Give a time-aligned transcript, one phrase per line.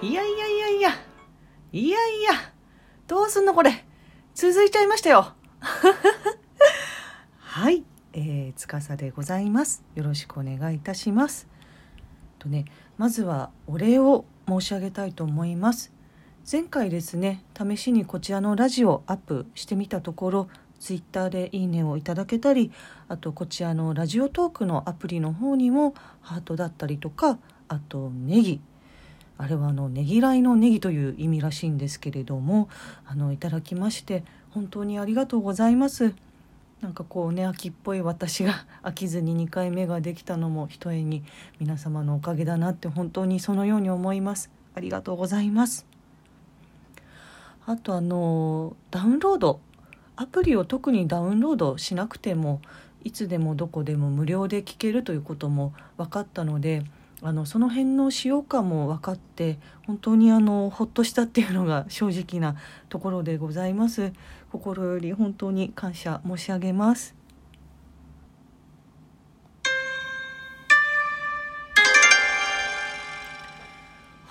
[0.00, 0.90] いやいやいやいや、
[1.72, 2.30] いやいや、
[3.08, 3.84] どうすんのこれ。
[4.32, 5.32] 続いちゃいましたよ。
[7.40, 7.82] はい、
[8.12, 9.82] えー、つかさでございます。
[9.96, 11.48] よろしくお願いいたします。
[12.38, 12.66] とね、
[12.96, 15.92] まずはお礼を申し上げたいと思います。
[16.50, 22.70] 前回ですね、試しにこちらのラジオアップしてみたところ、ツイッターでいいねをいただけたり、
[23.08, 28.60] あとこちらのラジオトークのアプリの方にもハートだったりとか、あとネギ、
[29.38, 32.68] あれはあのねぎらいのネギという意味らしいんですけれども
[33.06, 36.14] あのいただきまして本当にありがとうございます。
[36.80, 41.24] なんかこうね秋っぽい私が飽きずに2回目ができたのもひとえに
[41.58, 44.50] 皆様のおかげだなって本当にそのように思います。
[44.74, 45.86] ありがとうございます。
[47.66, 49.60] あとあのダウンロード
[50.16, 52.60] アプリを特にダウンロードしなくても
[53.04, 56.82] いつでもどこでも無料で聞けるということも分かったので
[57.20, 62.56] あのその辺の使用感も分かって本当にあのほっとしたっていうのが正直な
[62.88, 64.12] ところでございます。
[64.52, 67.17] 心より本当に感謝申し上げます。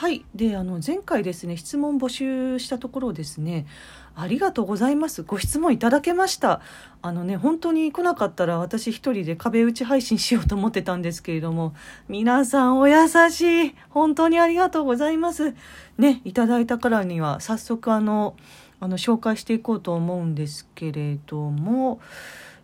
[0.00, 0.24] はい。
[0.34, 3.66] であの前回ですね質問募集したところですね
[4.14, 5.24] ありがとうございます。
[5.24, 6.62] ご質問いただけました。
[7.02, 11.74] あのね本当に来なかったら私一人で壁打ち配信しようと思ってたんですけれども
[12.08, 13.74] 皆さんお優しい。
[13.90, 15.54] 本当にありがとうございます。
[15.98, 18.36] ねいただいたからには早速あの
[18.80, 22.00] あの紹介していこうと思うんですけれども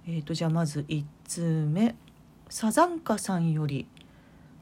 [0.09, 1.97] えっ、ー、とじゃあまず1通目。
[2.48, 3.87] サザンカさんより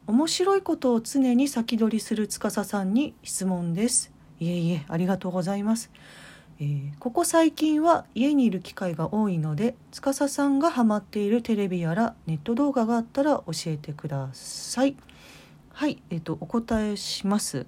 [0.06, 4.12] 面白いことを常に先取りする司さんに質問です。
[4.40, 5.90] いえいえありがとうございます、
[6.60, 14.96] えー、ここ最近は家にいる機会が多いので司さんがハマっているテレビやらネット動画があったら教えてください。
[15.72, 17.66] はいえっ、ー、とお答えします。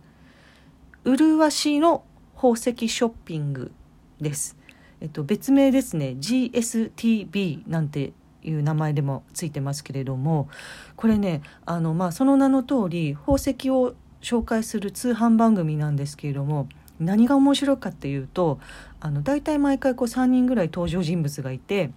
[1.04, 2.04] 麗しの
[2.34, 3.72] 宝石ショッピング
[4.20, 4.56] です。
[5.00, 6.16] えっと別名ですね。
[6.18, 10.48] GSTB なんていう名前でもついてますけれども
[10.96, 18.58] これねあの、まあ、その名の通り宝石を紹介する通販番組なんですけれども何が面白いかっていうと
[19.00, 21.90] あの大体毎回こう3人ぐらい登場人物がいて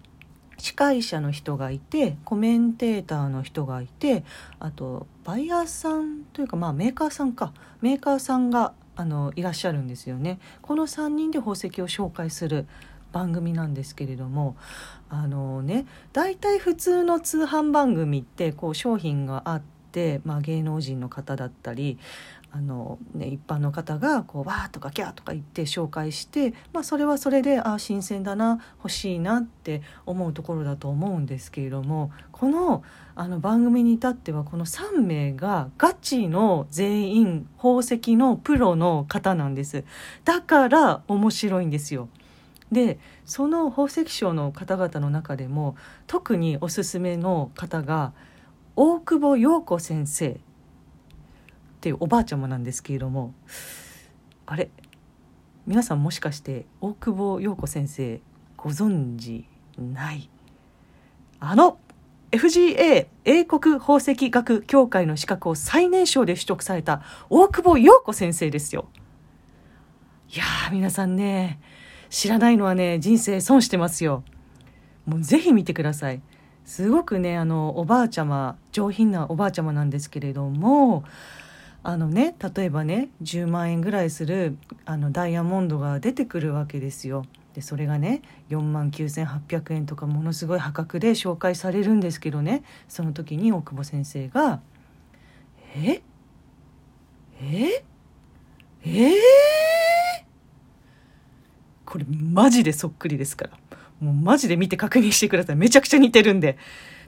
[0.58, 4.26] 司会者の人がいてコメンテーターの人がいて
[4.60, 10.40] あとバイヤーさんというかまあメーカーさんかメーカーさんがあのいらっしゃるんですよね。
[10.62, 12.68] この3人で宝石を紹介する
[13.12, 14.56] 番組なんですけれども
[15.10, 19.62] あのね大体普通の通販番組ってこう商品があっ
[19.92, 21.98] て、まあ、芸能人の方だったり
[22.52, 32.84] あの、ね、一般の方がこうわーとかキャーとか言って紹介して、まあ、それはそれであ新鮮だな欲しいなって思うところだと思うんですけれどもこの
[33.16, 39.84] あの番組に至ってはこの3名がガチの全員宝石のプロの方なんです
[40.24, 42.08] だから面白いんですよ。
[42.72, 45.76] でその宝石商の方々の中でも
[46.06, 48.14] 特におすすめの方が
[48.76, 50.38] 大久保陽子先生っ
[51.82, 53.34] ていうおばあちゃまなんですけれども
[54.46, 54.70] あれ
[55.66, 58.22] 皆さんもしかして大久保陽子先生
[58.58, 59.46] ご存知
[59.78, 60.30] ない？
[61.40, 61.80] あの
[62.32, 68.90] FGA 英国宝石学協会の資格を最年少で取得された大久保陽子先生ですよ。
[70.32, 71.60] いや皆さんね
[72.10, 74.24] 知らないのはね人生損してますよ。
[75.06, 76.22] もうぜひ見てください。
[76.66, 81.04] すごくねあのおばあちゃま上品なおばあちゃまなんですけれども
[81.82, 87.26] あのね例えばね10万円ぐらいするあのダイヤモンドが出てくるわけですよ。
[87.56, 94.62] でそれがね4万9800円とかものすごい破格で紹介されるんですけどねその時に大久保先生が
[95.76, 96.02] 「え
[97.42, 97.84] え？
[98.86, 99.14] え？
[99.16, 99.69] え？
[102.06, 103.52] これマジでそっくりですから。
[104.00, 105.56] もうマジで見て確認してください。
[105.56, 106.58] めちゃくちゃ似てるんで。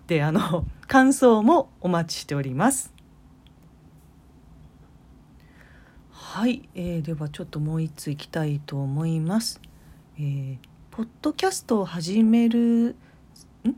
[0.08, 2.94] で、あの、感想もお待ちしております。
[6.10, 9.62] はい、えー、ではちょっともう一ついきたいと思います。
[10.18, 10.58] えー、
[10.90, 12.96] ポッドキャストを始める、ん？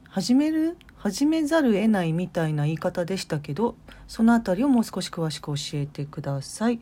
[0.07, 0.77] 始める？
[0.95, 3.75] 始めざる得ないみたいな言い方でしたけど、
[4.07, 6.80] そのあたりをもう少し詳しく教えてください。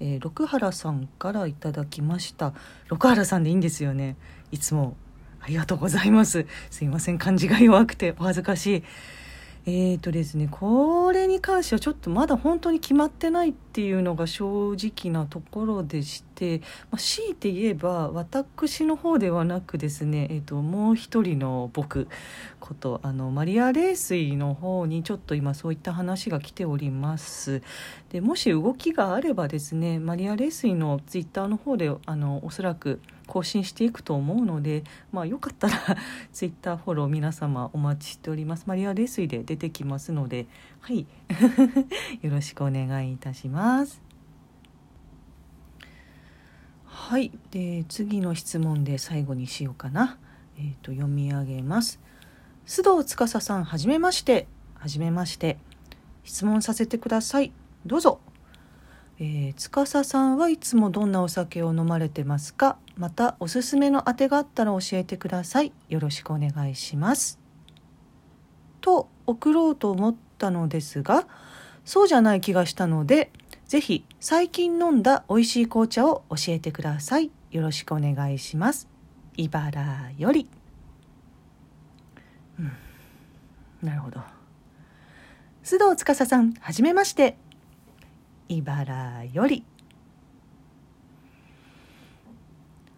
[0.00, 2.52] えー、六原さんからいただきました。
[2.88, 4.16] 六原さんでいいんですよね。
[4.50, 4.96] いつも
[5.40, 6.46] ありがとうございます。
[6.70, 7.18] すいません。
[7.18, 8.82] 漢字が弱くてお恥ずかしい。
[9.66, 16.58] えーとですね、これに関してはちょっとまだ本当に決まってないっていうのが正直なところでして、
[16.90, 22.08] まあ、強いて言えば私の方ではなくですね、えーと、もう一人の僕
[22.60, 27.62] ことあのマリア・レースイの方にちょっと今そういった話が来ております。
[28.10, 35.78] でもし動きがあればですねマリア・レースイのツイッターの方であのおそらく更新していくと思うので、まあ、よかったら
[36.32, 38.64] ツイッターフォロー皆様お待ちしております。
[38.66, 40.46] マリア・レスイで出てきますので
[40.80, 41.06] はい。
[42.22, 44.02] よろしくお願いいたします。
[46.84, 47.32] はい。
[47.50, 50.18] で次の質問で最後にしようかな。
[50.56, 52.00] えっ、ー、と読み上げます。
[52.66, 54.46] 須藤司さんはじめまして。
[54.74, 55.58] はじめまして。
[56.24, 57.52] 質問させてください。
[57.84, 58.20] どうぞ。
[59.20, 62.76] えー、司さんはいつもどんなお酒を飲まれてますか？
[62.96, 65.72] またおすすめのあてがあったら教えてください。
[65.88, 67.38] よろしくお願いします。
[68.80, 71.26] と送ろうと思ったのですが
[71.84, 73.30] そうじゃない気がしたので
[73.66, 77.30] ぜひ最近飲んだ美味しい紅茶を教えてください。
[77.50, 78.88] よろしくお願いします。
[79.36, 80.48] 茨より、
[82.58, 82.72] うん、
[83.80, 84.20] なるほど。
[85.62, 87.38] 須藤司さんはじめまして。
[88.48, 89.64] 茨より。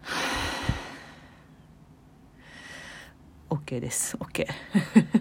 [3.50, 4.46] OK です OK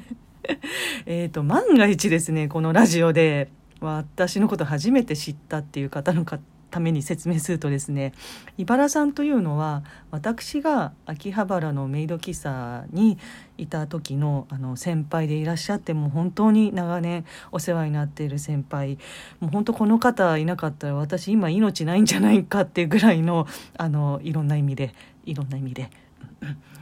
[1.05, 3.51] えっと万が一ですねこのラジオで
[3.81, 6.41] 私のこと初めて知ったっていう方の方
[6.75, 8.11] ために説明するとですね
[8.57, 13.17] 茨さんというのは私が秋葉原のメイド喫茶に
[13.57, 18.97] いた時のあの先輩でいらっしゃってもう本当に長年お世話になっている先輩。
[19.39, 24.93] もう本当この方いなかったら私今命ないんじゃないかっていうぐらいのあのいろんな意味で
[25.25, 25.89] いろんな意味で。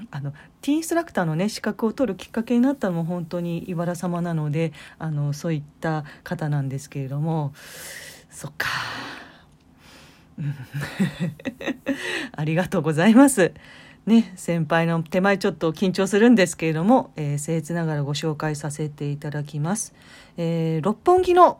[0.09, 0.31] あの
[0.61, 7.53] ティーンストラクターのね資格を取るきっかけになったのも本当に茨様なのであのそういった方なんですけれども。
[8.33, 8.67] そっか。
[12.35, 13.53] ありがとうございます。
[14.05, 19.93] ね、先輩の手前ちょっと緊張するんですけれども、えー、僭越ながらご紹介させていただきます。
[20.35, 21.59] えー、六本木の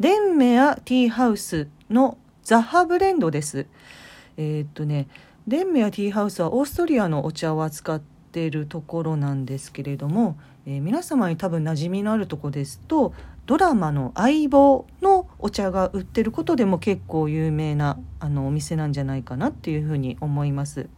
[0.00, 3.66] デンメアティーハウスのザハブレンドです。
[4.38, 5.06] えー、っとね、
[5.46, 13.12] デンメアティーハウスはオーストリアのお茶を扱っているところなんですけれども、えー、皆様に多分馴染みのあるとこですと
[13.46, 20.88] ドラマの「相棒」のお茶が売ってることでも結構有名なあのお店なんじゃないかなっていうふうに思います。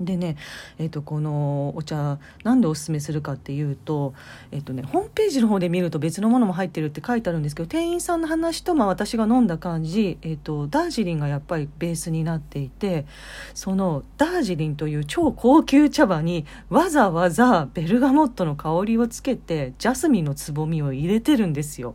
[0.00, 0.36] でね、
[0.78, 4.14] えー、とこのお茶なんでおすすめするかっていうと,、
[4.52, 13.06] えーとね、ホームページの方で見ると別のものも入ってるって書いてあるんですけど店員さんの話と、まあ、私が飲んだ感じ、えーと、ダージリンがやっぱりベースになっていて
[13.54, 21.94] そのダージリンという超高級茶葉にわざわざベルガモットの香りをつけてジャスミンのつぼみを入れてるんですよ。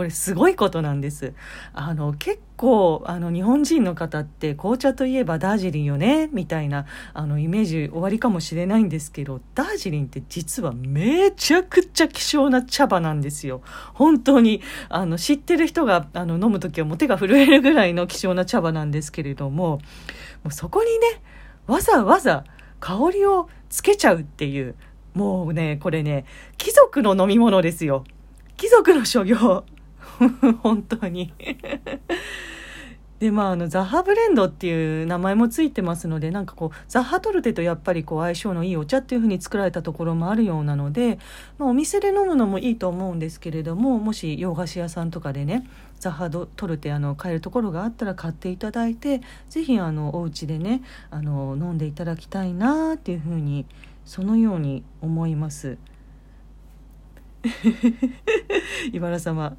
[0.00, 1.34] これすごいことなんです。
[1.74, 13.60] あの結構あの日本人の方って紅茶といえばダージリンよねみたいなあのイメージ終わりかもしれないんですけどダージリンって実はめちゃくちゃ希少な茶葉なんですよ。
[13.92, 19.82] 本当にあの知ってる人があの飲む時はもう手が震えるぐらいの希少な茶葉なんですけれども
[20.42, 21.20] もうそこにね
[21.66, 22.44] わざわざ
[22.80, 24.76] 香りをつけちゃうっていう
[25.12, 26.24] もうねこれね
[26.56, 28.04] 貴族の飲み物ですよ。
[28.60, 29.64] 貴族の所業。
[30.62, 31.32] 本当に
[33.20, 41.18] でまああのザハブレンドっていう名前もついてますのでなんかこうザハトルテとやっぱりこう相性のいいお茶っていう風に作られたところもあるようなので、
[41.58, 45.68] まあ、お店で飲むのもいいと思うんですけれどももし洋菓子屋さんとかでね
[46.00, 50.80] ザッハトルテあの買えるところがあったら買っていただいて是非あのお家でね
[51.10, 53.66] あの飲んでいただきたいなっていう風に
[54.06, 55.76] そのように思います。
[58.92, 59.56] 茨 様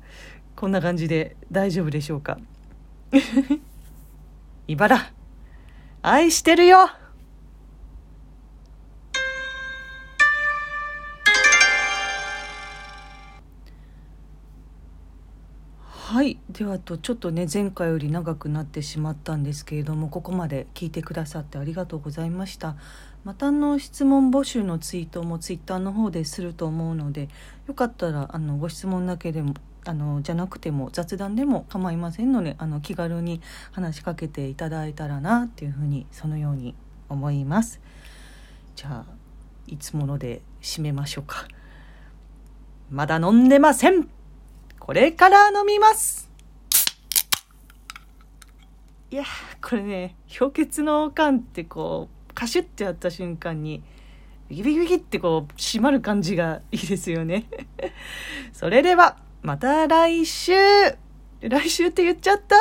[0.56, 2.38] こんな感じで大丈夫でしょうか？
[4.68, 5.12] 茨
[6.02, 6.90] 愛してるよ！
[16.12, 22.76] はいではとちょっとね前回より長くなってしまったんですけれどもここまで聞いてくださってありがとうございました。
[23.24, 27.30] またの質問募集のツイートもツイッターの方ですると思うので
[27.68, 29.54] よかったらあのご質問だけでも
[29.86, 36.76] あのじゃなくても雑談でも構いませんのであの気軽に話しかけていただいたらなっていうふうにそのように
[37.10, 37.82] 思います。
[38.76, 39.14] じゃあ
[39.68, 41.48] いつもので締めましょうか。
[42.92, 44.08] まだ飲んでません。
[44.80, 46.30] これから飲みます。
[49.10, 49.24] いや
[49.62, 53.84] これね氷結の缶ってこうカシュッてやった瞬間に
[54.48, 57.46] ビキビキビキってこう締まる感じがいいですよね。
[58.54, 60.54] それではまた来週。
[61.42, 62.56] 来週って言っちゃった。